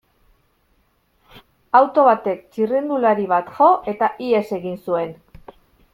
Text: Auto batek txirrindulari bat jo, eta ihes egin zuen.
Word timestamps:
Auto 1.81 2.05
batek 2.09 2.41
txirrindulari 2.55 3.27
bat 3.35 3.55
jo, 3.59 3.69
eta 3.95 4.13
ihes 4.29 4.45
egin 4.59 4.85
zuen. 4.89 5.17